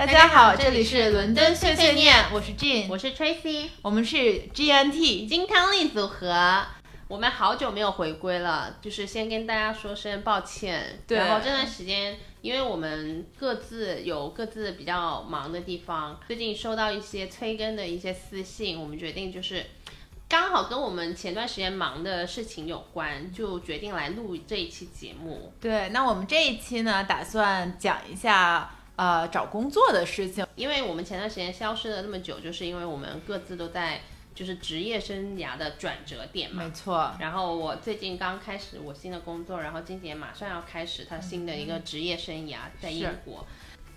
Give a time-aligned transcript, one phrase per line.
[0.00, 4.16] 大家好，这里是伦敦碎碎念，我是 Jane，我是 Tracy，我们是
[4.54, 6.64] GNT 金汤力组合。
[7.06, 11.02] 我们好久没有回归了，就是先跟大家说声抱歉。
[11.06, 19.66] 对然后这段时间，因为我们各自有各自比较忙的地方，最近收到一些催更的一些私信，我们决定就是
[20.30, 25.52] 刚好跟我们前段时间忙的事情有关，就决定来录这一期节目。
[25.60, 30.46] 对，那我们这一期呢，打算讲一下呃找工作的事情。
[30.56, 34.02] 因为我们前段时间消失了那么久，就是因为我们各自都在
[34.34, 36.62] 就是职业生涯的转折点嘛。
[36.62, 43.46] 没错，然后我最近刚开始我新的工作，然后金姐马上要开始她新的一个职业生涯，在英国。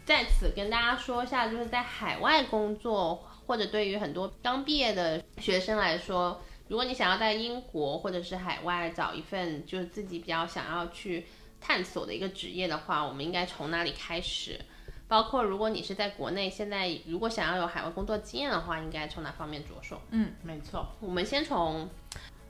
[0.06, 11.26] 在此跟大家说一下，就是在海外工作，或者对于很多刚毕业的学生来说，如果你想要在英国或者是海外找一份就是自己比较想要去
[11.60, 14.60] 探索的一个职业的话，我们应该从哪里开始？
[15.08, 20.02] 包括如果你是在国内，现在如果想要有海外工作经验的话，应该从哪方面着手？
[20.10, 20.88] 嗯，没错。
[21.00, 21.88] 我们先从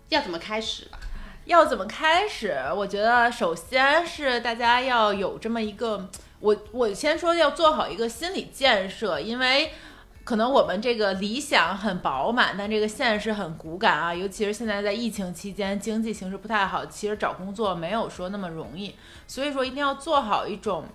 [0.10, 0.98] 要怎么开始吧。
[1.46, 2.58] 要怎么开始？
[2.74, 9.74] 我觉得首先是大家要有这么一个，我我先说要做好一个心理建设，因为
[10.24, 14.16] 可能我们这个理想很饱满，但这个现实很骨感啊。
[14.16, 18.96] 尤其是现在在疫情期间，经济形势不太好，其实找工作没有说那么容易，
[19.28, 20.86] 所以说一定要做好一种。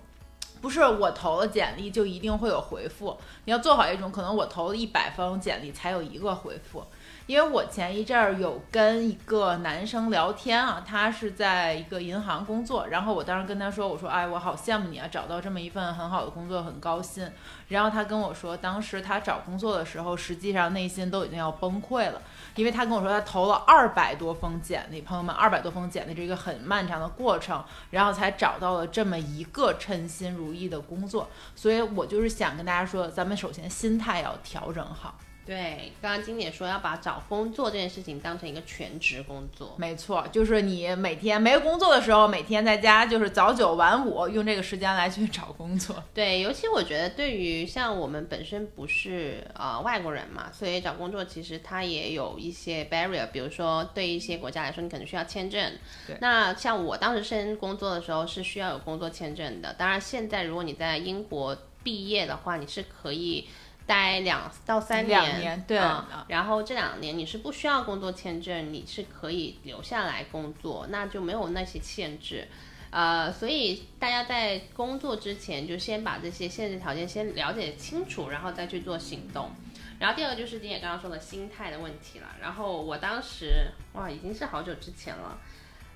[0.61, 6.83] 不是我投了简历就一定会有回复，你要做好一种可能我投了一百封简历才有一个回复，
[7.27, 17.31] 因为我前一阵儿有跟一个男生聊天啊，他是在一个银行工作，然后我当时跟他说，我说，哎，我好羡慕你啊，找到这么一份很好的工作，很高兴。
[17.69, 22.21] 然后他跟我说，当时他找工作的时候，实际上内心都已经要崩溃了，
[22.59, 31.29] 因为他跟我说他投了二百多封简历，朋友们，二百多封简历这个很漫长的过程，然后才找到了这么一个称心如意的工作。
[31.55, 35.15] 所以我就是想跟大家说，咱们首先心态要调整好。
[35.45, 39.73] 对，刚刚金姐说要把找工作这件事情当成一个全职工作。
[39.77, 46.03] 没错，就是你每天没工作的时候，每天在家就是早九晚五，用这个时间来去找工作。
[46.13, 55.73] 对，尤其我觉得对于像我们本身不是呃外国人嘛，所以找工作其实它也有一些 barrier，比如说对一些国家来说，你可能需要签证。
[56.05, 59.73] 对那像我当时申工作的时候是需要有工作签证的。
[59.73, 63.47] 当然，现在如果你在英国毕业的话，你是可以。
[63.89, 72.47] 待两到三年，两年对嗯然后这两年你是不需要工作签证，你是可以留下来工作，那就没有那些限制。
[72.91, 79.49] 呃，所以大家在工作之前就先把这些限制条件先了解清楚，然后再去做行动。
[79.97, 82.27] 然后第二个就是丁姐刚刚说的心态的问题了。
[82.39, 85.35] 然后我当时哇，已经是好久之前了。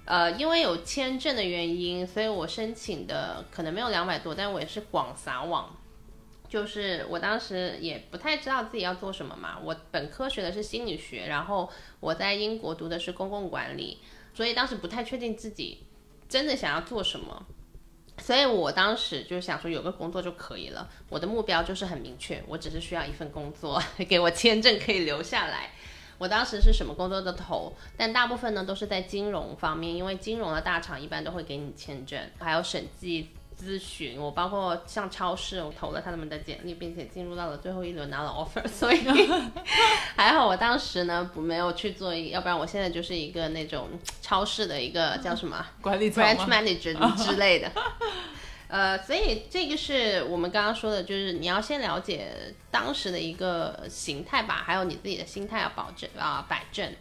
[0.06, 5.70] 呃，因为有签证的原因，所以我申请的可能没有两百多，但我也是广撒网。
[6.54, 9.58] 就是我当时也不太知道自己要做什么嘛。
[9.64, 11.68] 我本科学的是心理学，然后
[12.00, 13.98] 我在英国读的是公共管理，
[14.36, 15.80] 所以当时不太确定自己
[16.30, 17.44] 真的想要做什么。
[18.20, 20.88] 所以我当时就想说有个工作就可以了。
[21.10, 25.72] 我的目标就是很明确，我只是需要一份工作，给我签证可以留下来。
[26.20, 33.30] 我当时是什么工作都投，但大部分呢都是在金融方面，因为金融的大厂一般都会给你签证，还有审计。
[33.60, 39.02] 咨询我包括像超市，我投了他们的简历，并且进入到了最后一轮拿了 offer， 所以
[40.16, 43.90] 还好我当时呢不没有去做，要不然我现在就是一个那种
[44.22, 47.72] 超市的一个叫什么管理 branch manager 之类的。
[48.68, 52.32] 呃，所以这个是我们刚刚说的，就是你要先了解
[52.72, 56.88] 当时的一个形态吧，还有你自己的心态要保证啊摆正。
[56.88, 56.92] 呃，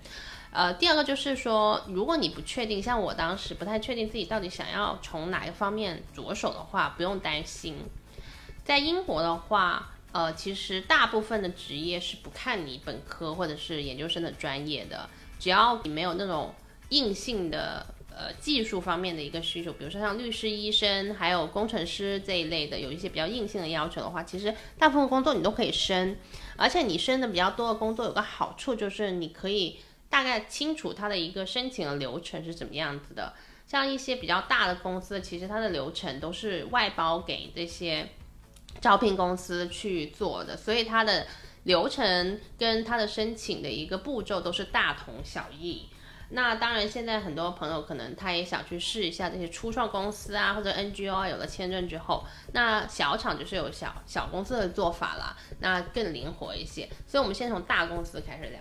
[0.53, 7.77] 呃第二个就是说，如果你不确定，像我当时不太确定自己到底想要从哪个方面着手的话，不用担心。
[8.63, 15.09] 在英国的话，呃，其实大部分的职业是不看你本科或者是研究生的专业的，
[15.41, 16.55] 只要你没有那种
[16.91, 26.15] 硬性的呃技术方面的一个需求，比如说像律师、医生，还有工程师这一类的，有一些比较硬性的要求的话，其实大部分工作你都可以升，
[26.59, 29.79] 而且你升的比较多的工作有个好处就是你可以。
[30.13, 33.33] 大概清楚它的一个申请的流程是怎么样子的，
[33.67, 38.07] 像一些比较大的公司，其实它的流程都是外包给这些
[38.79, 41.27] 招聘公司去做的，所以它的
[41.63, 45.89] 流程跟它的申请的一个步骤都是大同小异。
[46.35, 52.23] 那当然，现在很多朋友可能他也想去试一下这些初创公司啊，或者 NGO 啊，有了签证之后，
[52.53, 56.87] 那小厂就是有小小公司的做法啦，那更灵活一些。
[57.07, 58.61] 所以我们先从大公司开始聊。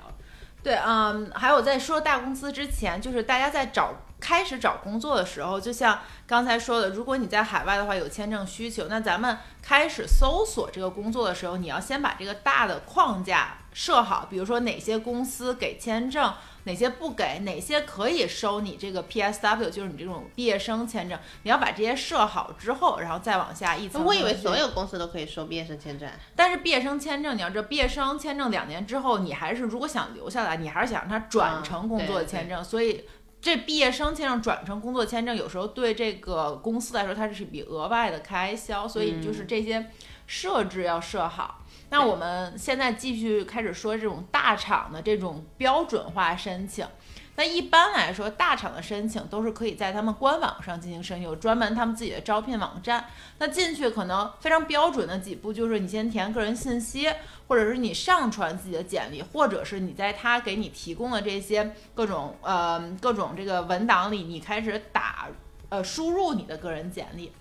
[0.64, 16.34] 对，嗯，还有在说大公司之前，就是大家在找开始找工作的时候，就像刚才说的，如果你在海外的话有签证需求，那咱们开始搜索这个工作的时候，你要先把这个大的框架设好，比如说哪些公司给签证。
[16.64, 17.40] 哪些不给？
[17.40, 21.18] 哪些可以收你这个 PSW，就是你这种毕业生签证？
[21.42, 24.06] 你要把这些设好之后，然后再往下一层。
[24.06, 26.08] 我以为所有公司都可以收毕业生签证。
[26.36, 32.64] 但是毕业生签证，你要知道，毕业生签证两年之后，你还是如果想留下来，你还是想让它转成工作签证。
[32.64, 33.06] 所以
[33.42, 38.88] 这毕业生签证转成工作签证，有时候对这个公司来说，它是一笔额外的开销。
[38.88, 39.90] 所以就是这些
[40.28, 41.61] 设置要设好。
[41.92, 46.88] 那我们现在继续开始说这种大厂的这种标准化申请。
[47.36, 53.06] 那一般来说，大厂的申请都是可以在他们官网上进行申请，有专门他们自己的招聘网站。
[53.40, 57.10] 那进去可能非常标准的几步，就是你先填个人信息，
[57.48, 65.28] 或者是你上传自己的简历，或者是你在他给你提供的这些各种呃各种这个文档里，你开始打
[65.70, 67.32] 呃输入你的个人简历。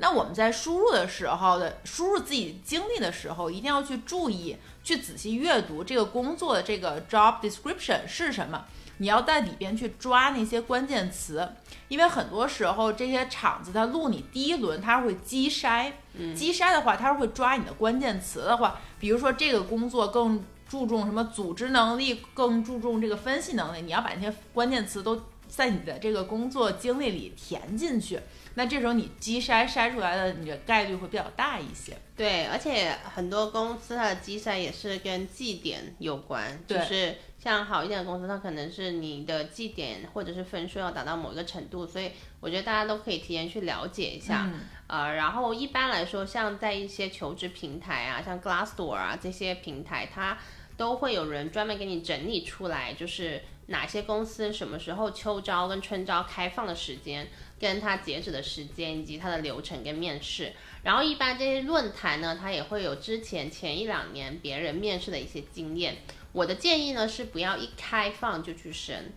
[0.00, 8.64] 那我们在输入的时候的输入自己经历的时候，一定要去注意，去仔细阅读这个工作的这个 job description 是什么。
[8.96, 11.46] 你要在里边去抓那些关键词，
[11.88, 15.92] 因为很多时候这些厂子它录你第一轮，它会机筛，
[16.34, 28.20] 机筛的话，它是会抓你的关键词的话，比如说这个工作更注重什么组织能力，更注重这个分析能力，你要把那些关键词都在你的这个工作经历里填进去。
[28.60, 31.96] 那这时候你机筛筛出来的你的概率会比较大一些。
[32.14, 44.50] 对，而且很多公司它的机筛也是跟绩点有关，就是像好一点的公司，它可能是你的绩点或者是分数要达到某一个程度，所以我觉得大家都可以提前去了解一下。
[44.88, 50.36] 呃，然后一般来说，像在一些求职平台啊，像 Glassdoor 啊这些平台，它
[50.76, 57.26] 都会有人专门给你整理出来，就是哪些公司什么时候秋招跟春招开放的时间。
[57.60, 60.52] 跟他截止的时间以及他的流程跟面试，
[60.82, 65.98] 然后一般这些论坛呢，他也会有之前前一两年别人面试的一些经验。
[66.32, 69.12] 我的建议呢是不要一开放就去申，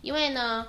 [0.00, 0.68] 因为呢，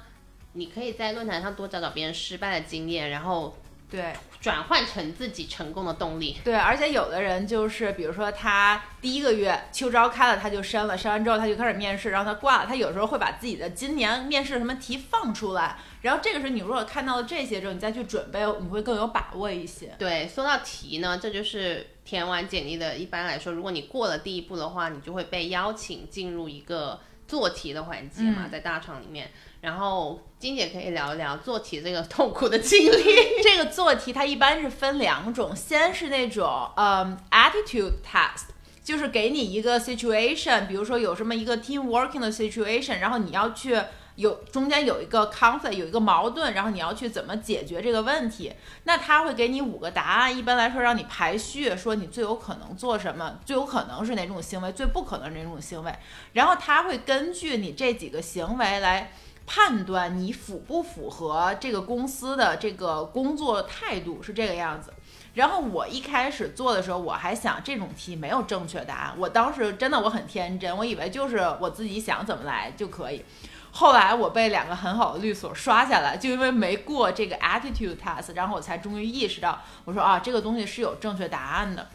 [0.54, 3.56] 你可以在论坛上多找找别人失败的经验，然后。
[3.90, 6.38] 对，转换成自己成功的动力。
[6.44, 12.68] 对，而且有的人就是，比如说他第一个月秋招开了，他就申了，申完之后他就开始面试，然后他挂了。
[12.68, 19.96] 他有时候会把自己的今年面试什么题放出来，然后这个时候你如果看到了这些之后，你再去准备，你会更有把握一些。
[19.98, 22.96] 对，说到题呢，这就是填完简历的。
[22.96, 29.32] 一般来说，如果你过了第一步的话，你就会被邀请进入一个做题的环节嘛，在大厂里面。
[29.62, 33.04] 然后金姐可以聊一聊做题这个痛苦的经历。
[33.44, 38.52] 这个做题它一般是分两种，先是那种嗯 attitude test，
[38.82, 43.78] 就是给你一个 situation，比如说有什么一个 team working 的 situation，然后你要去
[44.16, 48.54] 有中间有一个 conflict，有一个矛盾，然后你要去怎么解决这个问题。
[48.86, 55.94] 那他会给你五个答案，一般来说让你排序，说你最有可能做什么，最有可能是哪种行为，最不可能是哪种行为。
[56.32, 59.12] 然后他会根据你这几个行为来。
[59.52, 64.94] 判断你符不符合这个公司的这个工作态度是这个样子。
[65.34, 69.16] 然后我一开始做的时候，我还想这种题没有正确答案。
[69.18, 73.26] 我当时真的我很天真，我以为就是我自己想怎么来就可以。
[73.72, 81.88] 后来我被两个很好的律所刷下来，就因为没过这个 attitude test，然后我才终于意识到，我说啊，这个东西是有正确答案的。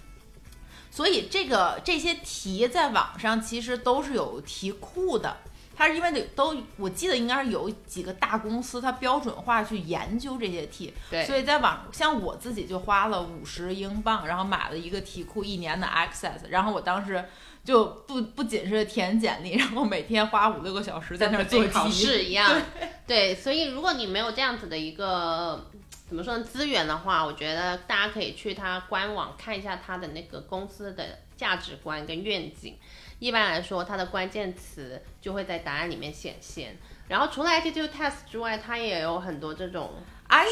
[0.90, 5.36] 所以这个这些题在网上其实都是有题库的。
[5.76, 17.24] 它是因为得都，我记得应该是有几个大公司，它标准化去研究这些题，对，所以在网像我自己就花了五十英镑，然后买了一个题库一年的 access，然后我当时
[17.64, 22.60] 就不不仅是填简历，然后每天花五六个小时在那儿做考试一样，
[23.06, 25.70] 对，所以如果你没有这样子的一个
[26.06, 32.76] 怎么说呢资源的话，我觉得大家可以去它官网看一下它的那个公司的价值观跟愿景。
[33.20, 36.76] 一般来说，它的关键词就会在答案里面显现。
[37.08, 39.92] 然后除了 attitude test 之外，它也有很多这种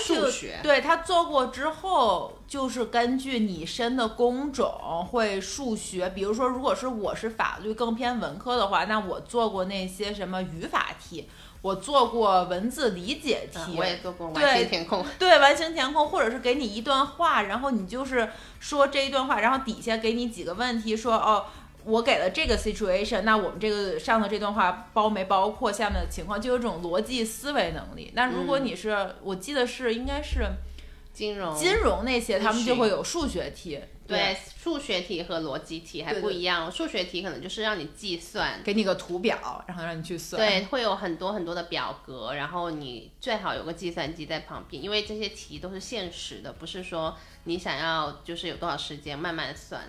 [0.03, 0.59] 数学。
[0.63, 6.09] 对，它做过之后，就是根据你申的工种会数学。
[6.11, 11.29] 比如说，如果是我是法律更偏文科的话，那我做过那些什么语法题，
[11.61, 15.05] 我做过文字理解题，我也做过完形填空。
[15.19, 21.45] 对，完形填空，或者是给你一段话，然后你就是说这一段话，然后底下给你几个问题，说哦。
[21.85, 28.13] 我给了这个 situation，那我们这个上的这段话包没包括下面的情况，就有种逻辑思维能力。
[28.15, 30.47] 那如果你是，我记得是应该是
[31.13, 33.81] 金融金融那些，他们就会有数学题。
[34.05, 36.71] 对，数学题和逻辑题还不一样。
[36.71, 40.43] 数学题可能就是让你计算，给你个图表，然后让你去算。
[40.43, 49.81] 对，会有很多很多的表格，然后你最好有个计算机在旁边，因为这些题都是现实的，不是说你想要就是有多少时间慢慢算。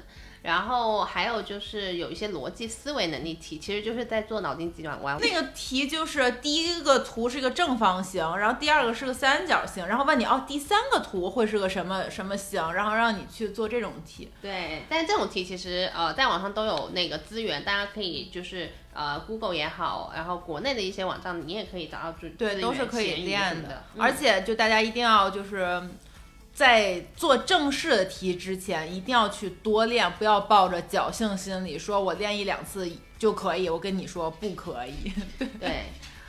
[0.43, 5.17] 然后还有就是有一些逻辑思维能力题，其实就是在做脑筋急转弯。
[5.21, 14.29] 那个题就是第一个图是一个正方形，然后第二个是个三角形，然后问你哦，第三个图会是个什么什么形，然后让你去做这种题。
[14.41, 23.83] 对，但是这种题其实呃在网上都有那个资源，大家可以就是呃 Google 也好，然后国内的一些网站你也可以找到就对，都是可以练的。
[23.97, 25.81] 而且就大家一定要就是。
[26.53, 33.67] 在做正式的题之前，一定要去多练，不要抱着侥幸心理，说我练一两次就可以。
[33.67, 35.11] 我跟你说不可以。
[35.59, 35.85] 对，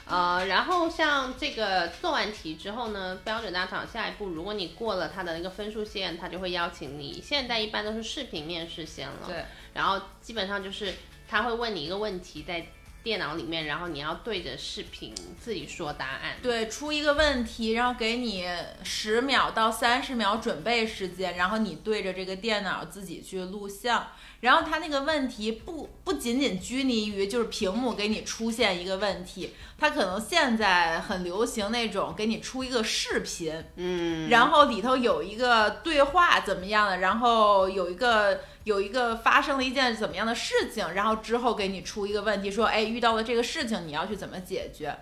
[0.07, 7.21] 呃，然后像这个做完题之后呢，标准大厂下一步，如果你过了他的那个分数线，他就会邀请你。
[7.23, 10.95] 现在一般都是视频面试先了，对，然后基本上就是
[11.28, 12.66] 他会问你一个问题，在。
[13.04, 16.38] 电脑里面，然后你要对着视频自己说答案。
[16.42, 18.49] 对，出一个问题，然后给你
[18.82, 24.08] 十秒到三十秒准备时间，然后你对着这个电脑自己去录像。
[24.45, 44.95] 然后他那个问题不不仅仅拘泥于就是屏幕给你出现一个问题，他可能现在很流行那种给你出一个视频，嗯，然后里头有一个对话怎么样的，然后有一个有一个发生了一件怎么样的事情，然后之后给你出一个问题，说哎遇到了这个事情你要去怎么解决？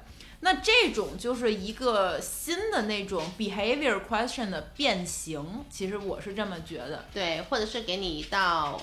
[0.45, 8.81] 那这种就是一个新的那种 behavior question 的变形，其实我是这么觉得，对，或者是给你一道。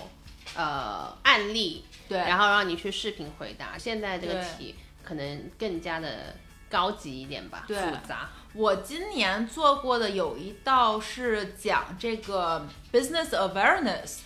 [0.56, 3.78] 呃，案例对，然后让你去视频回答。
[3.78, 6.36] 现在这个题可能更加的
[6.70, 7.74] 高级一点吧，复
[8.08, 8.30] 杂。
[8.54, 14.20] 我今年做过的有一道是讲这个 business awareness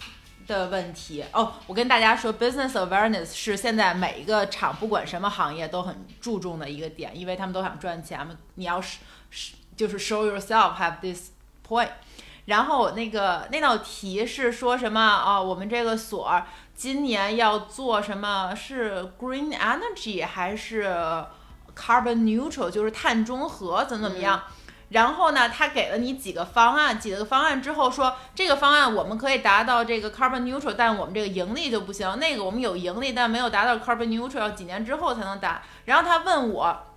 [0.48, 1.54] 的问题哦。
[1.68, 8.38] 我跟大家说，business awareness 是现在每一个厂不管什么行业都很注重的一个点，因为他们都想赚钱嘛。
[8.56, 9.00] 你要是
[9.30, 11.32] 是就是 show yourself have this
[11.68, 11.90] point。
[12.46, 15.42] 然后那个那道题是说什么啊？
[15.42, 16.42] 我们这个所
[16.76, 18.54] 今年要做什么？
[18.54, 20.94] 是 green energy 还是
[21.74, 22.70] carbon neutral？
[22.70, 24.44] 就是碳中和怎么怎么样？
[24.90, 32.20] 然后呢，他给了你几个方案，几个方案之后说这个方案我们可以达到这个 carbon neutral，但我们这个盈利就不行。
[32.20, 35.62] 那个我们有盈利，但没有达到 carbon neutral，要几年之后才能达。
[35.86, 36.88] 然后他问我。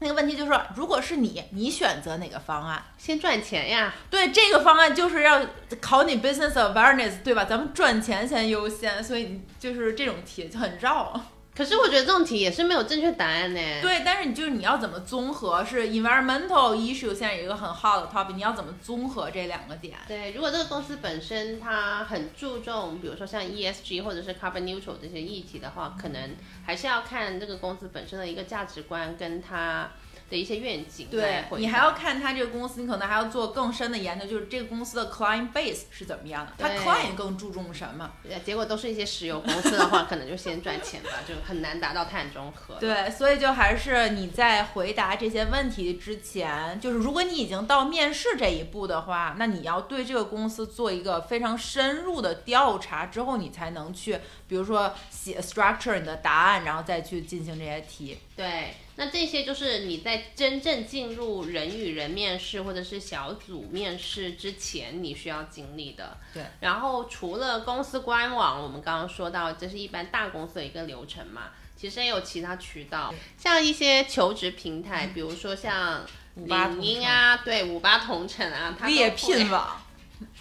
[0.00, 2.82] 那个问题就是，如果是你，你选择哪个方案？
[2.96, 3.92] 先赚钱呀。
[4.08, 5.44] 对，这个方案就是要
[5.80, 7.44] 考你 business awareness，对吧？
[7.44, 11.20] 咱们赚钱先优先，所以你就是这种题就很绕。
[11.58, 13.60] 可是我觉得这种题也是没有正确答案呢。
[13.82, 15.64] 对，但是你就是你要怎么综合？
[15.64, 19.98] 是 environmental issue 现在有一个很 hot 的 topic，你要怎么综合这两个点？
[20.06, 29.90] 对，如果这个公司本身它很注重，比如说像 ESG 或者是 carbon neutral 这些议题的话，可能还是要看这个公司本身的一个价值观跟它。
[30.30, 38.10] 的一些愿景，对你还要看他这个公司，你可能还要做更深的研究，就是这个公司的 client base 是怎么样的，他 client 更注重什么？
[38.44, 42.74] 结果都是一些石油公司的话， 可能就先赚钱吧，就很难达到碳中和。
[42.76, 58.18] 对，所以就还是你在回答这些问题之前，就是如果你已经到面试这一步的话，那你要对这个公司做一个非常深入的调查之后，你才能去，比如说写 structure 你的答案，然后再去进行这些题。
[58.38, 58.74] 对。
[58.96, 66.16] 那这些就是你在真正进入人与人面试或者是小组面试之前，你需要经历的。
[66.32, 66.42] 对。
[66.60, 71.50] 然后除了公司官网，我们刚刚说到，这是一般大公司的一个流程嘛。
[71.76, 76.04] 其实也有其他渠道，像一些求职平台，比如说像
[76.34, 79.80] 领英啊，对，五八同城啊，猎聘网，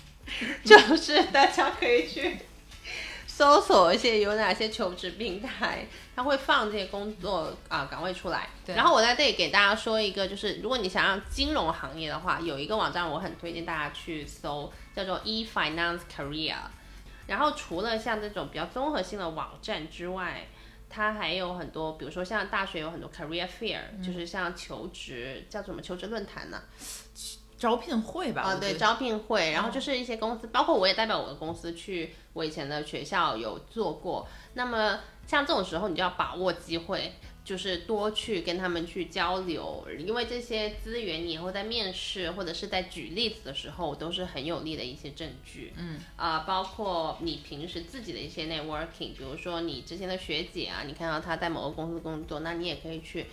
[0.66, 2.40] 就是大家可以去。
[3.28, 5.86] 搜索一些有哪些求职平台，
[6.18, 8.50] 他会放这些工作啊岗位出来。
[8.66, 16.56] 然后我在这里给大家说一个，就是如果你想要金融行业的话，有一个网站我很推荐大家去搜，叫做 eFinance Career。
[17.28, 20.48] 然后除了像这种比较综合性的网站之外，
[20.90, 26.60] 它还有很多，比如说像大学有很多 Career Fair，就是像求职叫什么求职论坛呢？
[27.58, 34.28] 招聘会吧，啊对，招聘会，然后就是一些公司，包括我也代表我的公司去我以前的学校有做过。
[34.54, 45.74] 那么像这种时候，你就要把握机会，就是多去跟他们去交流，因为这些资源你以后在面试或者是在举例子的时候都是很有利的一些证据。
[45.78, 53.26] 嗯啊，包括你平时自己的一些 networking，比如说你之前的学姐啊，你看到她在某个公司工作，那你也可以去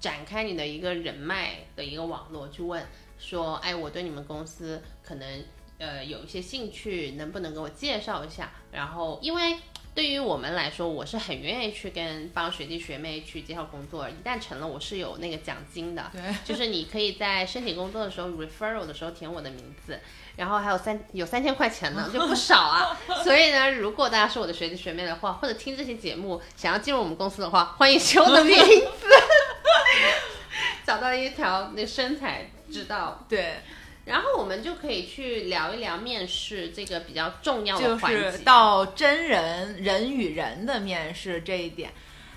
[0.00, 2.82] 展开你的一个人脉的一个网络去问。
[3.18, 5.44] 说，哎，我对你们公司可能
[5.78, 8.50] 呃有一些兴趣，能不能给我介绍一下？
[8.72, 9.58] 然后因为。
[9.94, 14.08] 对于我们来说，我是很愿意去跟帮学弟学妹去介绍工作。
[14.08, 19.98] 一旦成了，我是有那个奖金的，对，就是你可以在申请工作的时候 referral 的时候填我的名字，
[20.36, 22.96] 然后还有三有三千块钱呢，就不少啊。
[23.24, 29.08] 所以呢，如果大家是我的学弟学妹的话，或者听这期节目想要进入我们公司的话，欢迎写我的名字，
[30.86, 33.24] 找到一条那身材之道。
[33.28, 33.56] 对。
[34.04, 41.92] 然后我们就可以去聊一聊面试这个比较重要的环节，就是到真人人与人的面试这一点。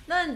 [0.08, 0.28] 那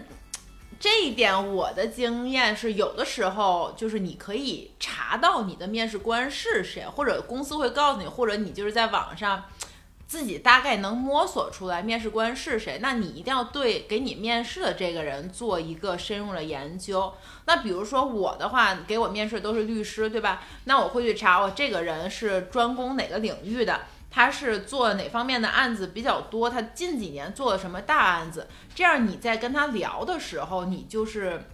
[0.80, 9.44] 这一点我的经验是，有的时候就是你可以查到你的面试官是谁，或者公司会告诉你，或者你就是在网上。
[10.06, 17.12] 自己大概能摸索出来面试官是谁，那你一定要对给你面试的这个人做一个深入的研究。
[17.46, 20.44] 那比如说我的话，给我面试都是律师，对吧？
[20.64, 28.46] 那我会去查我这个人是专攻哪个领域的，他是做哪方面的案子比较多，他近几年做了什么大案子。
[28.76, 31.48] 这样你在跟他聊的时候，你就是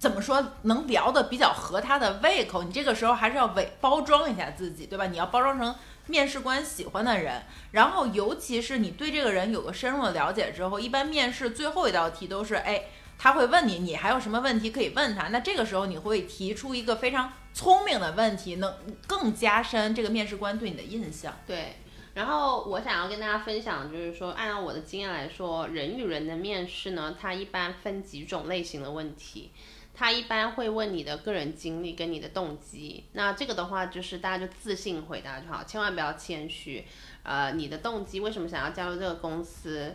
[0.00, 2.64] 怎么说能聊的比较合他的胃口。
[2.64, 5.06] 你这个时候还是要伪包装一下自己，对吧？
[5.06, 5.72] 你要包装成。
[6.06, 12.84] 面试官喜欢的人，然后尤其是你对这个人有个深入的了解之后，一般面试最后一道题都是，哎，
[13.16, 15.28] 他会问你，你还有什么问题可以问他？
[15.28, 18.74] 那这个时候你会提出一个非常聪明的问题，能
[19.06, 21.32] 更加深这个面试官对你的印象。
[21.46, 21.76] 对，
[22.14, 29.52] 然后我想要跟大家分享，就是说，按照我的经验来说，人与人的面试呢，它一般分几种类型的问题。
[29.94, 36.84] 他一般会问你的个人经历跟你的动机，那这个的话就是大家就自信回答就好，千万不要谦虚。
[37.22, 39.94] 呃，你的动机为什么想要加入这个公司？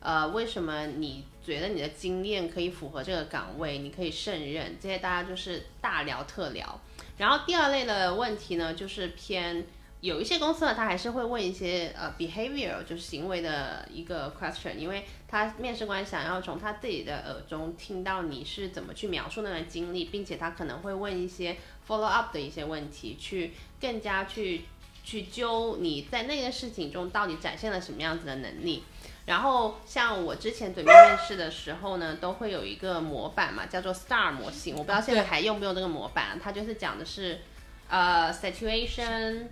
[0.00, 4.76] 呃，为什么你觉得你的经验可以符合这个岗位，你可以胜任？
[4.80, 6.80] 这些大家就是大聊特聊。
[7.18, 9.66] 然后第二类的问题呢，就是偏。
[10.04, 21.56] 有一些公司呢，他还是会问一些呃 behavior，就是行为的一个 question，因为他面试官想要从他自己的耳中听到你是怎么去描述那段经历，并且他可能会问一些
[21.88, 24.66] follow up 的一些问题，去更加去
[25.02, 28.82] 去揪你在那个事情中到底展现了什么样子的能力。
[29.24, 37.40] 然后像我之前准备面试的时候呢，都会有一个模板嘛，叫做 STAR 模型，我不知道现在还用不用这个模板，它就是讲的是
[37.88, 39.46] 呃 situation。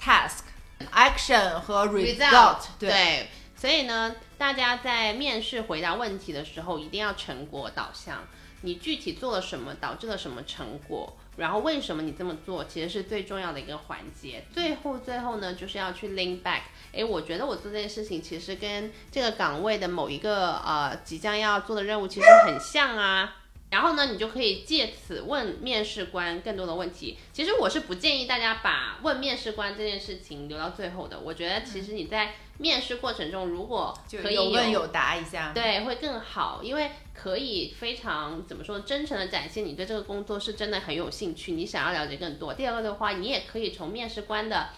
[0.00, 0.40] Task,
[0.92, 8.22] action 和 result，对，所以呢，大家在面试回答问题的时候，一定要成果导向。
[8.62, 14.42] 你具体做了什么，导致了什么成果，然后为什么你这么做，其实是最重要的一个环节。
[14.54, 16.62] 最后，最后呢，就是要去 link back。
[16.92, 23.36] 诶，我觉得我做这件事情，其实跟这个岗位的某一个呃即将要做的任务其实很像啊。
[23.74, 27.18] 然后呢，你就可以借此问面试官更多的问题。
[27.32, 31.18] 其实我是不建议大家把问面试官这件事情留到最后的。
[31.18, 42.54] 我觉得其实你在面试过程中，如果可以有问有答一下，对，会更好，因为可以非常怎么说，真诚的展现你对这个工作是真的很有兴趣，你想要了解更多。
[42.54, 44.68] 第二个的话，你也可以从面试官的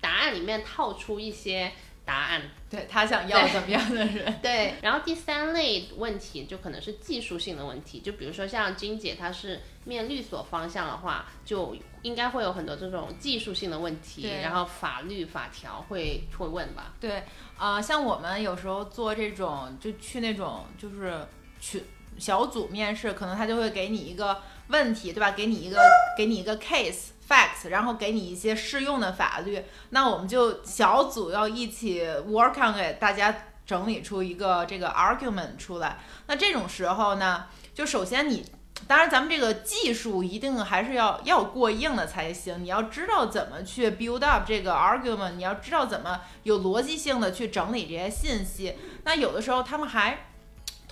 [0.00, 1.70] 答案里面套出一些。
[2.06, 2.40] 答案，
[2.70, 4.38] 对他想要怎么样的人？
[4.40, 16.94] 对， 然后第三类问题就可能是技术性的问题，就比如说像金姐她是面律所方向的话，就应该会有很多这种技术性的问题，然后法律法条会会问吧？
[17.00, 17.24] 对，
[17.58, 21.26] 啊，像我们有时候做这种就去那种就是
[21.60, 21.82] 群
[22.18, 25.32] 小组面试，可能他就会给你一个问题，对吧？
[25.32, 25.78] 给你一个
[26.16, 27.10] 给你一个 case。
[27.28, 33.34] facts，然后给你一些适用的法律，那我们就小组要一起 work on 给大家
[33.66, 35.98] 整理出一个这个 argument 出来。
[36.28, 38.46] 那这种时候呢，就首先你，
[38.86, 42.62] 当然咱们这个技术一定还是要要过硬的才行。
[42.62, 48.76] 你要知道怎么去 build up 这个 argument，你要知道怎么有逻辑性的去整理这些信息。
[49.02, 50.25] 那有的时候他们还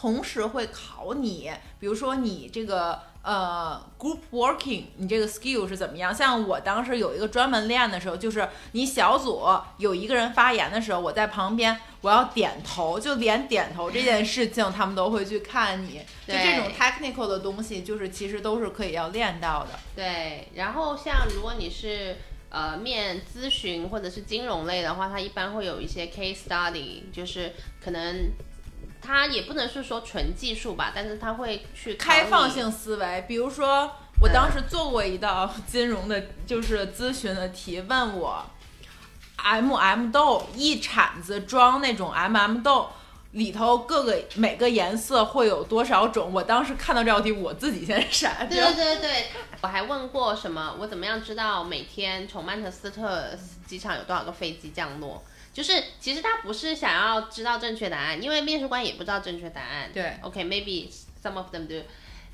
[0.05, 3.01] 同时会考你，比如说你这个。
[3.25, 6.15] 呃，group working，你这个 skill 是怎么样？
[6.15, 9.41] 像我当时有一个专门练的时候，就是你小组
[9.79, 16.03] 有一个人发言的时候，我在旁边，我要点头，就连点头这件事情，他们都会去看你。
[16.27, 19.71] 就这种 technical 的东西，就是其实都是可以要练到的。
[19.97, 22.19] 对，然后像如果你是
[22.51, 28.31] 呃面咨询或者是金融类的话，它一般会有一些 case study，就是可能。
[29.05, 33.25] 他也不能是说纯技术吧，但是他会去开放性思维。
[33.29, 33.91] 比如说，
[34.23, 38.43] 我当时做过一道金融的，就是咨询的题，问我
[39.37, 42.89] ，M M 豆一铲子装那种 M M 豆，
[43.33, 46.33] 里头各个每个颜色会有多少种？
[46.33, 49.27] 我当时看到这道题，我自己先傻对对对对，
[49.61, 50.77] 我还问过什么？
[50.79, 53.29] 我怎么样知道每天从曼彻斯特
[53.67, 55.23] 机场有多少个飞机降落？
[55.55, 59.89] 就是其实他不是想要知道正确答案，因为面试官也不知道正确答案。
[59.95, 60.91] 对，OK，maybe
[61.23, 61.81] some of them do，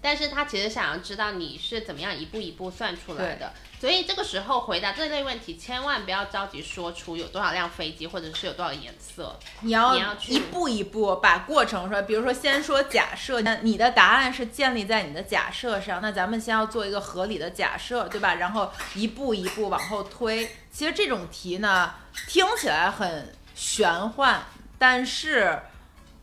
[0.03, 3.53] 但是他其实想要知道你是怎么样一步一步算出来的。
[3.81, 9.39] 所以这个时候回答这类问题，千万不要着急说出有多少辆飞机，或者是有多少颜色。
[9.63, 18.35] 你要一步一步把过程说，比如说先说假设，那你的答案是建立在你的假设上，那咱们先要做一个合理的假设，对吧？
[18.35, 20.51] 然后一步一步往后推。
[20.71, 21.95] 其实这种题呢，
[22.29, 24.43] 听起来很玄幻，
[24.79, 25.59] 但是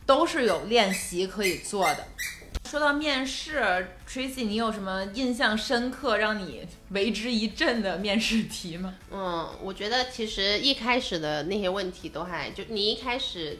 [0.06, 2.06] 都是有练习可以做的。
[2.68, 8.94] 说到面试，Tracy，你有什么印象深刻、让你为之一振的面试题吗？
[9.10, 13.58] 嗯，我觉得其实一开始的那些问题都还就你一开始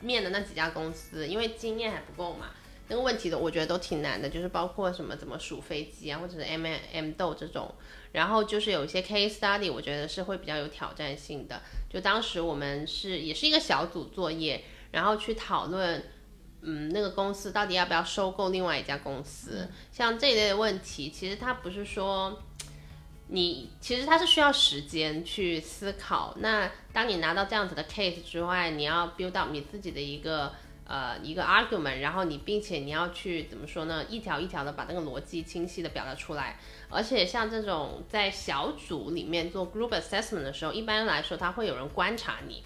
[0.00, 2.46] 面的那几家公司，因为经验还不够嘛，
[2.88, 7.74] 那个问题的我觉得都挺难的，就是包括什么怎么数飞机啊，或者是 M M 豆这种，
[8.12, 11.60] 然后就是有一些 case study，我觉得是会比较有挑战性的。
[11.90, 16.02] 就当时我们是也是一个小组作业，然后去讨论。
[16.68, 19.68] 嗯，那个公司到底要不要收购另外一家公司？
[19.92, 22.42] 像这一类的问题，其实它不是说
[23.28, 26.34] 你，其实它是需要时间去思考。
[26.40, 30.52] 那当你拿到这样子的 case 之外，你要 build up 你自己的一个
[30.88, 34.04] 呃一个 argument，然后你并且你要去怎么说呢？
[34.08, 36.58] 一条一条的把那个逻辑清晰的表达出来。
[36.88, 42.64] 而且像这种在小组里面做 group assessment 的时候，一般来说他会有人观察你。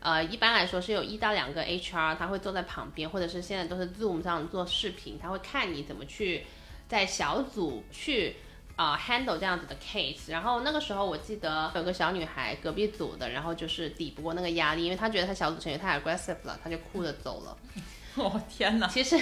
[0.00, 6.46] 呃，一般来说是有一到两个 HR，他会坐在旁边，或者是现在都是 Zoom 上做视频，他会看你怎么去
[6.88, 8.36] 在小组去
[8.76, 10.30] 啊 handle 这样子的 case。
[10.30, 17.56] 然后那个时候我记得有个小女孩，隔壁组的，然后就是抵不过那个压力，因为她觉得她小组成员太 aggressive 了，她就哭着走了。
[18.16, 18.86] 哦天哪！
[18.88, 19.14] 其实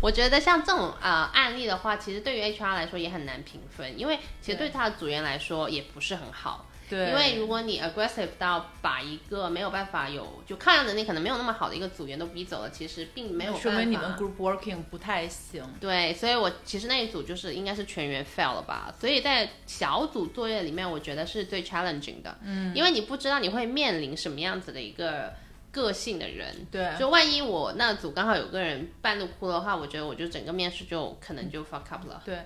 [0.00, 6.66] 我觉得像这种啊案例的话，其实对于 HR 来说也很难评分，因为其实对他的组员来说也不是很好。
[6.92, 15.64] 对，因为如果你 aggressive 到把一个没有办法有就抗压能力可能没有那么好的一个组员都逼走了，其实并没有说明你们 group working 不太行。
[15.80, 18.94] 对，所以我其实那一组就是应该是全员 fail 了吧。
[19.00, 22.36] 所以在小组作业里面，我觉得是最 challenging 的。
[22.42, 25.32] 嗯，因为你不知道你会面临什么样子的一个
[25.70, 26.66] 个性的人。
[26.70, 32.22] 对，就万一我那组刚好有个人半路哭的话，我觉得我就整个面试就可能就 fuck up 了。
[32.24, 32.36] 对。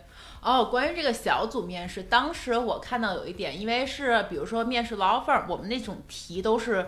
[0.43, 6.87] 哦，关于这个小组面试，当时我看到有一点，因为是比如说面试 law firm，我们那种题都是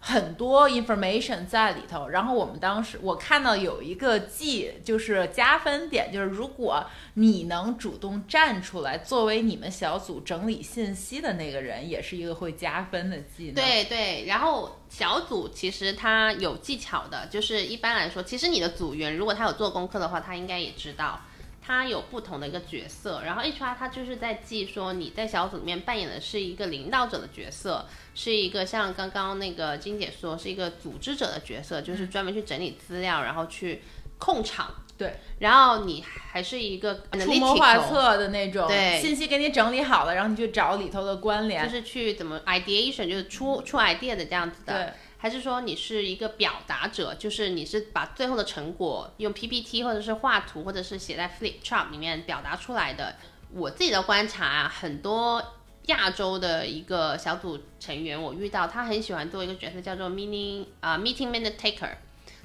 [0.00, 2.08] 很多 information 在里头。
[2.08, 6.82] 然后我们当时我看到有一个记，就是加分点，就是如果
[7.14, 13.54] 你能主动站出来，作为你们小组整理信息的那个人，也是一个会加分的技能。
[13.54, 21.20] 对对，然后小组其实它有技巧的，就是一般来说，其实你的组员如果他有做功课的话，他应该也知道。
[21.66, 33.82] 他有不同的一个角色，然后 HR 他就是在记说你在小组里面扮演的是一个领导者的角色，是一个像刚刚那个金姐说是一个组织者的角色，就是专门去整理资料，然后去
[34.18, 34.74] 控场。
[34.96, 44.84] 对，然后你还是一个出谋划策的那种，对，信息给你整理好了，然后你去找里头的关联，就是去怎么 ideation，就是出出 idea 的这样子的。
[44.84, 44.92] 对。
[45.24, 53.16] 还是说你是一个表达者，就是你是把最后的成果用 PPT 或者是画图或者是写在 Flip Chart 里面表达出来的。
[53.50, 55.42] 我自己的观察啊，很多
[55.86, 61.92] 亚洲的一个小组成员，我遇到他很喜欢做一个角色叫做 Meeting 啊 Meeting Minute Taker，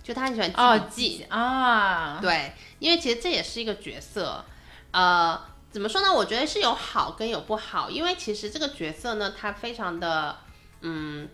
[0.02, 0.50] 就他很喜欢
[0.90, 2.20] 记笔记啊。
[2.22, 4.46] 对，因为其实这也是一个角色。
[4.92, 5.38] 呃，
[5.70, 6.14] 怎么说呢？
[6.14, 10.38] 我觉得是有好跟有不好，因为其实这个角色呢，他非常的
[10.80, 11.28] 嗯。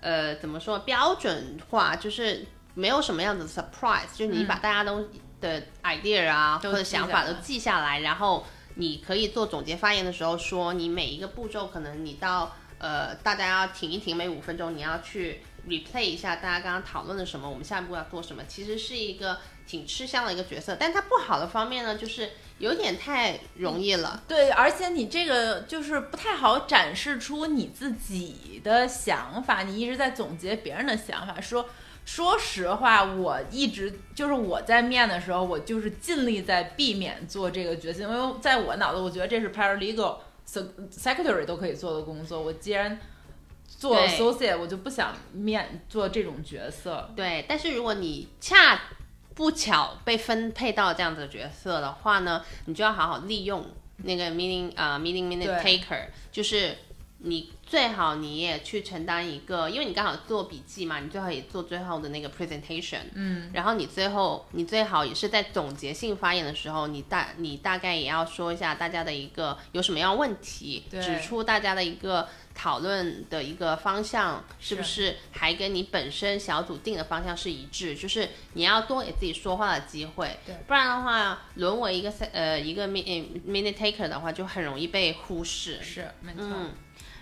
[0.00, 1.96] 呃，怎么说标准化？
[1.96, 5.08] 就是没有什么样的 surprise，就是你把大家都
[5.40, 20.76] 的 idea 啊或者想法都记下来，然后你可以做总结发言的时候说，你每一个步骤可能你到呃，大家要停一停，每五分钟你要去 replay 一下大家刚刚讨论的什么，我们下一步要做什么，其实是一个挺吃香的一个角色。
[20.78, 22.30] 但它不好的方面呢，就是。
[22.58, 31.38] 有点太容易了，对，而且你这个就是不太好展示出你自己的想法，你一直在总结别人的想法。
[31.38, 31.68] 说
[32.06, 40.16] 说实话，我一直就是我在面的时候，我就是尽力在避免做这个角色，因为在我脑子，我觉得这是 paralegal
[40.90, 42.40] secretary 都可以做的工作。
[42.40, 42.98] 我既然
[43.68, 47.12] 做 associate，我就不想面做这种角色。
[47.14, 48.80] 对，但是如果你恰
[49.36, 53.64] 不巧被分配到这样子的角色的话呢，你就要好好利用
[53.98, 56.78] 那个 meeting 啊 meeting minute taker，就是
[57.18, 85.82] 你最好你也去承担一个，因为你刚好做笔记嘛，你最好也做最后的那个 presentation，嗯，然后你最后你最好也是在总结性发言的时候，你大你大概也要说一下大家的一个有什么样问题，指出大家的一个讨论的一个方向是不是是还跟你本身小组定的方向是一致，就是你要多给自己说话的机会对，不然的话沦为一个呃一个 min minute taker 的话，就很容易被忽视。
[85.82, 86.44] 是没错。
[86.44, 86.70] 嗯，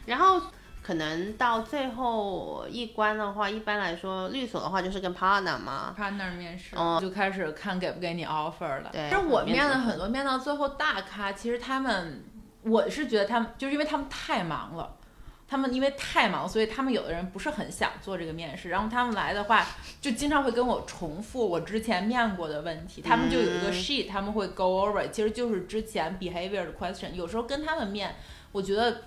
[0.06, 0.40] 然后
[0.80, 8.90] 可能到最后一关的话，一般来说律所的话就是跟 partner 嘛，partner 面试，嗯就开始看给不给你 offer 了。
[8.92, 12.22] 对其实我面了很多面到最后大咖，其实他们，
[12.62, 14.96] 我是觉得他们就是因为他们太忙了。
[15.46, 19.66] 他们因为太忙，所以他们有的人不是很想做这个面试，然后他们来的话，
[20.00, 23.02] 就经常会跟我重复我之前面过的问题。
[23.02, 27.12] 他们就有一个嗯 sheet，他们会 go over，其实就是之前 behavior 的 question。
[27.12, 28.16] 有时候跟他们面，
[28.52, 29.02] 我觉得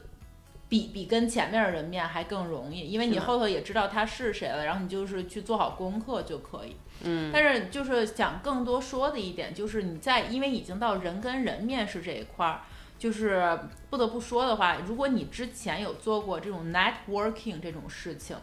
[0.69, 6.75] 比比跟前面的人面还更容易，因为你后头也知道他是谁了，然后你就是去做好功课就可以。
[7.03, 12.61] 嗯，但是就是想更多说的一点，就是你在因为已经到人跟人面试这一块儿，
[12.97, 18.35] 就是不得不说的话，如果你之前有做过这种 networking 这种事情，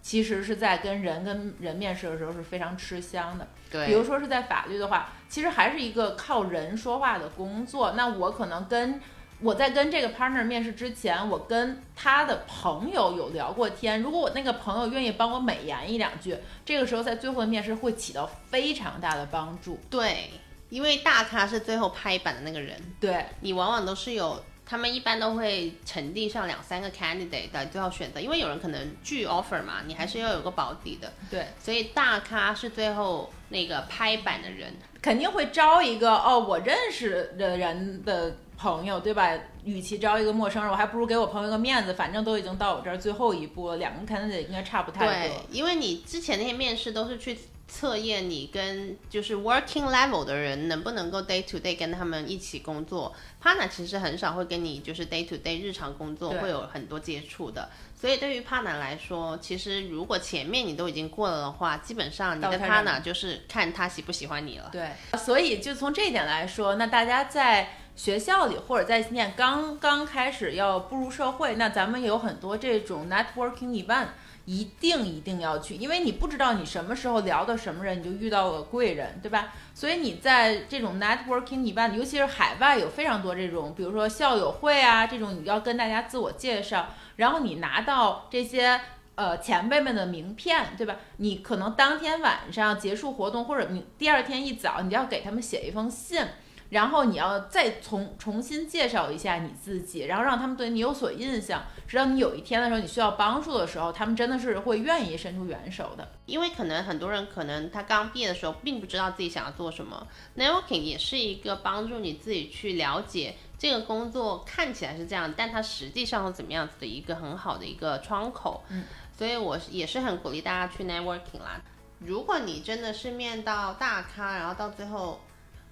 [0.00, 3.46] 其实是在跟人跟人面试的时候是非常吃香的。
[3.70, 7.92] 对，比如说是在法律的话，其实还是一个靠人说话的工作。
[7.92, 9.00] 那我可能跟
[9.40, 14.00] 我在跟这个 partner 面试之前，我跟他的朋友有聊过天。
[14.00, 19.78] 如果我那个朋友愿意帮我美言一两句，这个时候在最后的面试会起到非常大的帮助。
[19.90, 20.30] 对，
[20.68, 24.44] 因为大咖是最后拍板的那个人，对，你往往都是有。
[24.70, 34.76] 他们一般都会沉淀上两三个 candidate 的最后选择，因为有人可能拒 offer 嘛，你还是要有个保底的，对，所以大咖是最后那个拍板的人。
[35.00, 39.32] 肯定会招一个哦，我认识的人的朋友，对吧？
[39.64, 53.14] 与其招一个陌生人，我还不如给我朋友个面子，反正都已经到我这儿最后一步了，两个 candidate 应该差不太对多。，因为你之前那些面试都是去测验你跟就是 working level 的人能不能够 day to day 跟他们一起工作。
[53.42, 64.70] partner 其实很少会跟你就是 day to day 日常工作会有很多接触的，所以对于 partner 来说，其实如果前面你都已经过了的话，基本上你跟到他这儿 partner 就是看他喜不喜欢你了。
[64.72, 74.06] 对，所以就从这一点来说，那大家在学校里或者在今年刚刚开始要步入社会，那咱们有很多这种 networking event，
[74.48, 79.52] 一定一定要去，因为你不知道你什么时候聊到什么人，你就遇到了贵人，对吧？
[79.74, 88.80] 所以你在这种 networking 以外尤其是海外有非常多这种，比如说校友会啊这种，你要跟大家自我介绍，然后你拿到这些。
[89.18, 90.94] 呃，前辈们的名片，对吧？
[91.16, 96.24] 你可能当天晚上结束活动，或者你第二天一早，你要给他们写一封信，
[96.68, 106.06] 然后你要再重重新介绍一下你自己，然后让他们对你有所印象，直到你有一天的时候你需要帮助的时候，他们真的是会愿意伸出援手的。
[106.26, 118.62] 因为可能很多人可能他刚毕业的时候并不知道自己想要做什么，networking 也是一个帮助你自己去了解这个工作看起来是这样，但它实际上是怎么样子的一个很好的一个窗口。
[118.68, 118.84] 嗯，
[119.16, 121.58] 所以我也是很鼓励大家去 networking 啦。
[122.00, 125.20] 如果你真的是面到大咖，然后到最后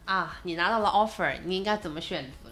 [0.07, 2.51] 啊，你拿到了 offer，你应该怎么选择？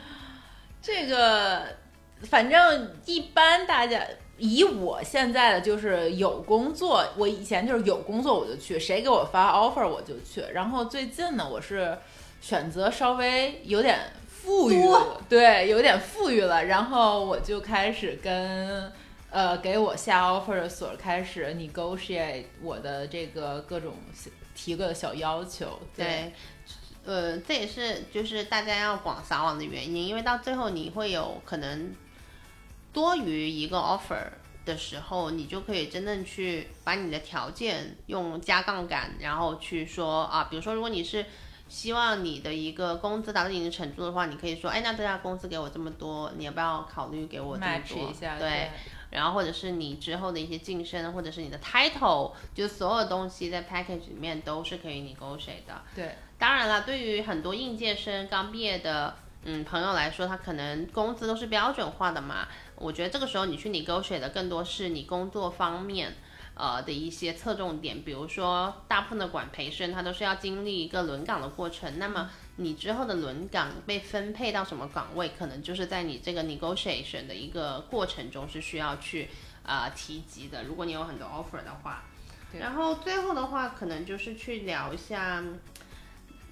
[0.80, 1.76] 这个，
[2.24, 4.00] 反正一般大家
[4.38, 10.40] 以我现在的就是有工作，我以前就是有工作我就去，谁给我发 offer 我就去。
[10.52, 11.98] 然后最近呢，我是
[12.40, 14.82] 选择稍微有点富裕，
[15.28, 18.92] 对，有点富裕了，然后我就开始跟。
[19.30, 23.94] 呃，给我下 offer 的所开始 negotiate 我的这个各种
[24.54, 26.32] 提个小要求，对，
[27.04, 31.92] 呃，这也是就是大家要广撒网的原因，因为到最后你会有可能
[32.94, 34.28] 多于一个 offer
[34.64, 41.26] 的时候，你就可以真正去把你的条件用加杠杆，然后去说啊，比如说如果你是
[41.68, 48.10] 希望你的一个工资达到一定程度的话，你可以说，哎，那这家公司给我这么多，你要不要考虑给我这么多？
[48.10, 48.70] 一下，对。
[49.10, 55.82] 然后或者是你之后的一些晋升，或者是你的 title，就所有东西在 package 里面都是可以 negotiate 的。
[55.94, 62.48] 对，当然了，对于很多应届生刚毕业的嗯朋友来说，他可能工资都是标准化的嘛。
[62.76, 66.14] 我觉得这个时候你去 negotiate 的更多是你工作方面。
[66.56, 71.98] 呃的一些侧重点，比如说大部分的管培生，他都是要经历一个轮岗的过程。
[71.98, 79.28] 那么你之后的轮岗被分配到什么岗位，可能就是在你这个 negotiation 的一个过程中是需要去
[79.64, 80.62] 呃提及的。
[80.62, 82.04] 如果你有很多 offer 的话，
[82.52, 85.42] 然后最后的话，可能就是去聊一下，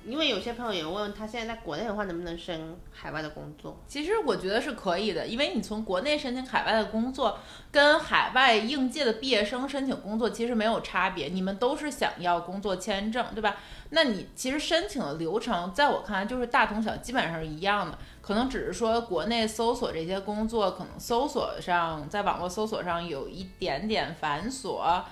[0.05, 3.81] 因为有些朋友也问他现在在国内的话能不能申海外的工作？
[3.87, 7.39] 其实我觉得是可以的，因为你从国内申请海外的工作，
[7.71, 13.57] 跟海外应届的毕业生申请工作其实没有差别，你们都是想要工作签证，对吧？
[13.91, 25.03] 那你其实申请的流程，在我看来就是大同小，基本上是一样的，可能只是说国内搜索这些工作，可能搜索上在网络搜索上有一点点繁琐，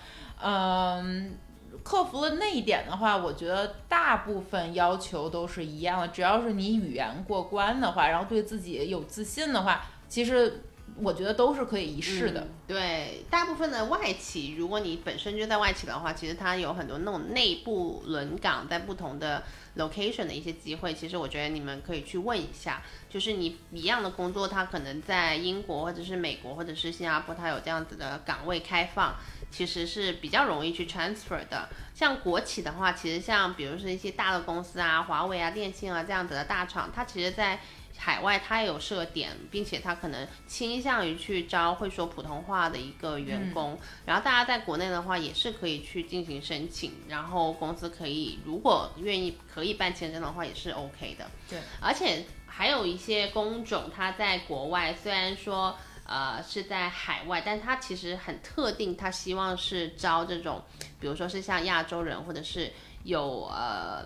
[0.43, 1.39] 嗯。
[1.83, 6.09] 克服了那一点的话，我觉得大部分要求都是一样的。
[6.09, 10.63] 只要是你语言过关的话，然后对自己有自信的话，其实
[10.97, 12.47] 我觉得都是可以一试的。
[12.67, 19.43] 对，大部分的外企，如果你本身就在外企的话，其实它有很多那种内部轮岗，在不同的
[19.77, 20.93] location 的一些机会。
[20.93, 29.15] 其实我觉得你们可以去问一下，就是你一样的工作，它可能在英国或者是美国或者是新加坡，它有这样子的岗位开放。
[29.51, 31.69] 其实是比较容易去 transfer 的。
[31.95, 37.61] 像国企的话，其实像比如说一些大的公司啊，华为啊、电信啊这样子的大厂，它其实在
[37.99, 43.79] 海外它也有设点，并且它可能倾向于去招会说普通话的一个员工。
[44.07, 51.27] 然后大家在国内的话，也是可以去进行申请，然后公司可以如果愿意可以办签证的话，也是 OK 的。
[51.49, 55.77] 对，而且还有一些工种，它在国外虽然说。
[56.11, 60.61] 呃，是在海外，但他其实很特定，他希望是招这种，
[60.99, 62.73] 比如说是像亚洲人，或者是
[63.05, 64.05] 有呃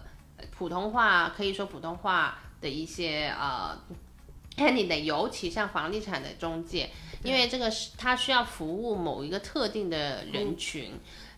[0.50, 3.74] 普通话可以说普通话的一些呃
[4.54, 6.90] candidate，尤其像房地产的中介，
[7.22, 10.92] 因为这个是他需要服务某一个特定的人群。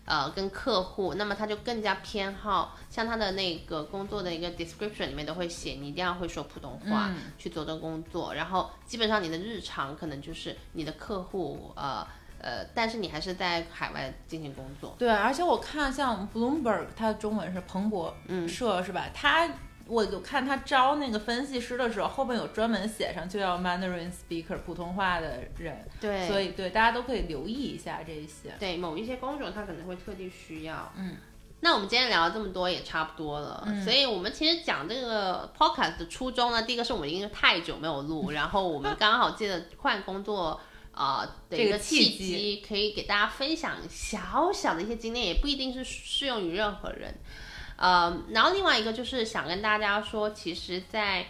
[0.07, 12.07] 呃，跟客户，那么他就更加偏好，像他的那个工作的一个 description 里面都会写，你一定要会说普通话去做这工作，然后基本上你的日常可能就是你的客户，呃
[12.39, 14.95] 呃，但是你还是在海外进行工作。
[14.97, 18.15] 对，而且我看像 Bloomberg，它的中文是彭博
[18.47, 19.09] 社是吧？
[19.13, 19.49] 它。
[19.87, 28.53] 我就看他招那个分析师的时候，后面有专门写上就要 Mandarin speaker 普通话的人，对，所以对大家都可以留意一下这些。
[28.59, 30.91] 对，某一些工种他可能会特地需要。
[30.97, 31.15] 嗯，
[31.61, 40.59] 那我们今天聊了这么多也差不多了，所以我们其实讲这个 podcast 的初衷呢，第一个是我们因为太久没有录，然后我们刚好借着换工作
[40.91, 47.15] 啊的一个契机，可以给大家分享小小的一些经验，也不一定是适用于任何人。
[47.77, 51.27] 呃，然后另外一个就是想跟大家说，其实，在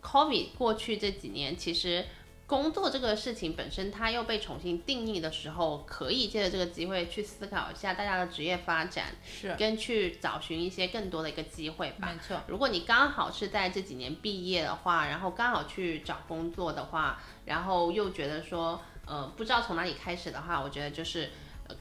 [0.00, 2.04] COVID 过去这几年，其实
[2.46, 12.08] 工作这个事情本身它又被重新定义的时候，可以借着这个机会去思考一下大家的职业发展，是跟去找寻一些更多的一个机会吧。
[12.12, 21.30] 没错，如果你刚好是在这几年毕业的话，然后刚好去找工作的话，然后又觉得说，呃，不知道从哪里开始的话，我觉得就是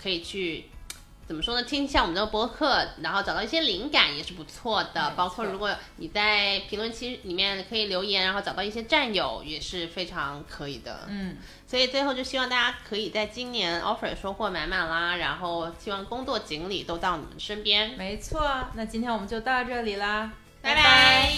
[0.01, 0.65] 可以去。
[1.25, 1.63] 怎么说呢？
[1.63, 5.13] 听一下我们这个播客，然后找到一些灵感也是不错的。
[5.15, 11.05] 包括如果你在评论区里面可以留言，然后找到一些战友也是非常可以的。
[11.07, 17.91] 嗯，所以最后就希望大家可以在今年 offer 收获满满啦，然后希望工作锦鲤都到你们身边。
[17.97, 20.31] 没错，那今天我们就到这里啦，
[20.62, 21.31] 拜拜。